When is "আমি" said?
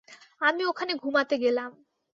0.41-0.61